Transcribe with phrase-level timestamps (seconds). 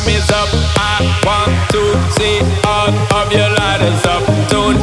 [0.00, 0.48] time is up.
[0.78, 4.50] I want to see all of your lighters up.
[4.50, 4.79] tonight.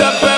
[0.00, 0.31] Up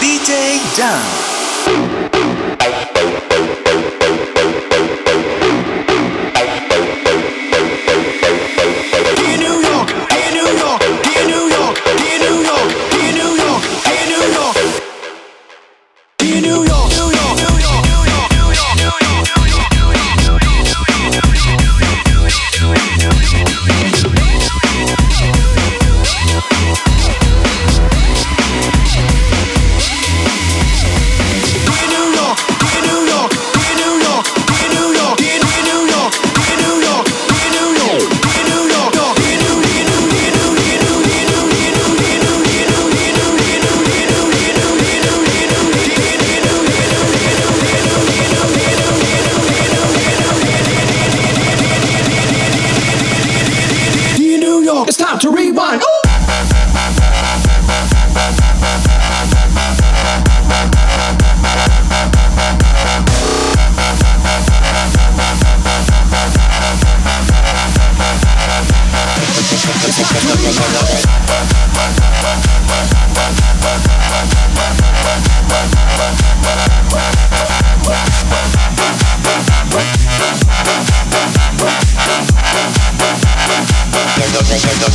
[0.00, 1.27] DJ Done.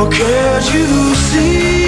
[0.00, 1.87] Oh, can't you see?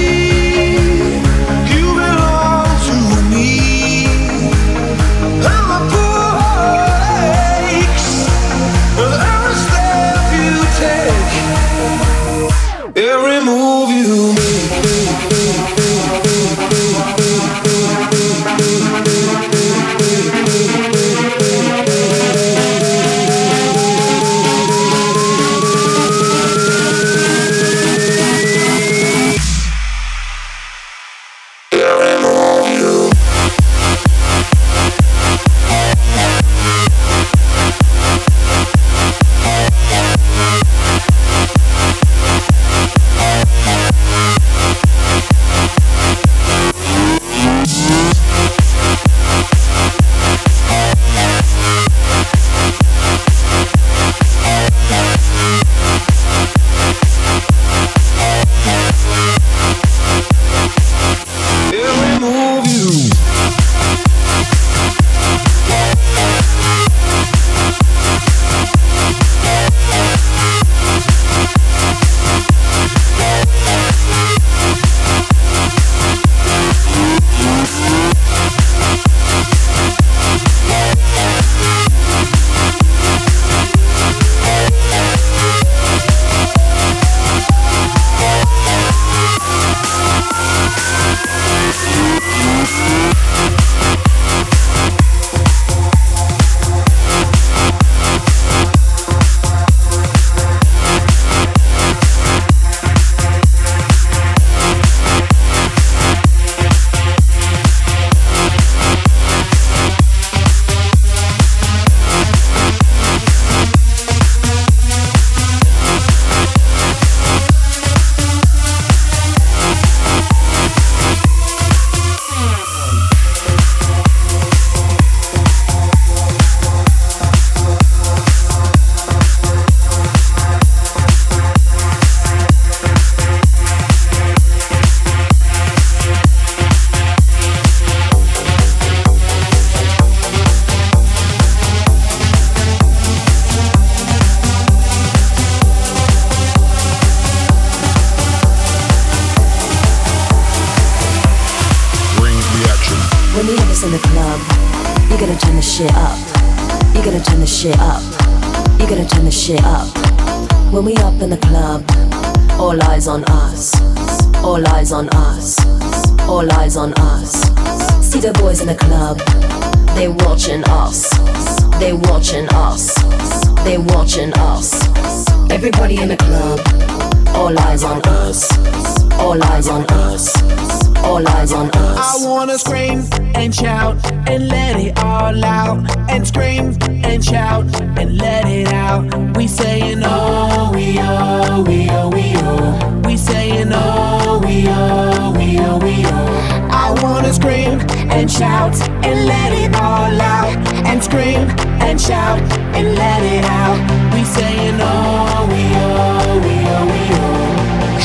[197.21, 198.73] Wanna scream and shout
[199.05, 200.57] and let it all out.
[200.87, 201.47] And scream
[201.79, 202.41] and shout
[202.73, 203.77] and let it out.
[204.11, 207.37] We saying oh, we oh, we oh, we oh.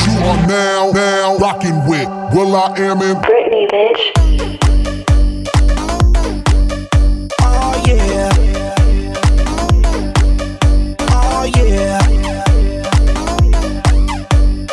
[0.05, 4.01] You are now, now rocking with will.i.am in Britney, bitch.
[7.41, 8.29] Oh yeah.
[11.09, 11.99] Oh yeah.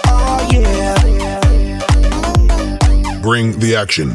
[0.06, 0.82] Oh yeah.
[3.22, 4.14] Bring the Action.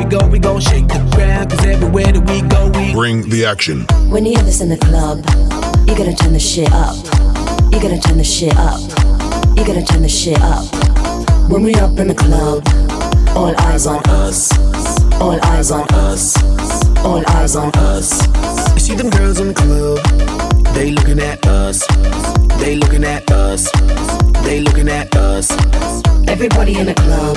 [0.00, 1.50] Here we go, we gon' shake the ground.
[1.50, 3.84] Cause everywhere that we go, we Bring the Action.
[4.08, 5.18] When you hear this in the club,
[5.86, 6.96] you gotta turn the shit up.
[7.70, 8.80] You gotta turn the shit up.
[9.58, 10.64] You gotta turn the shit up.
[11.50, 12.64] When we up in the club,
[13.36, 14.50] all eyes on us.
[15.20, 16.34] All eyes on us.
[17.04, 18.26] All eyes on us.
[18.72, 19.98] You see them girls in the club,
[20.72, 21.86] they looking at us.
[22.58, 23.70] They looking at us.
[24.44, 25.50] They looking at us.
[26.26, 27.36] Everybody in the club,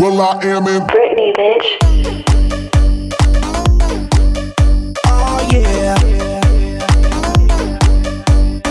[0.00, 1.68] rocking will.i.am in Britney, bitch.
[5.06, 5.96] Oh yeah.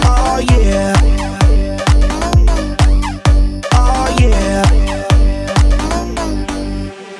[0.04, 0.94] Oh yeah.
[3.74, 4.64] Oh yeah.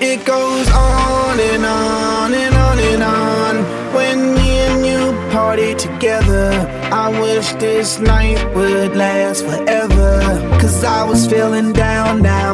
[0.02, 3.56] It goes on and on and on and on
[3.94, 6.52] when me and you party together.
[6.92, 10.22] I wish this night would last forever.
[10.60, 12.53] Cause I was feeling down, now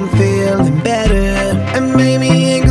[0.60, 1.55] Feeling better.
[1.74, 2.69] And maybe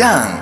[0.00, 0.39] Done.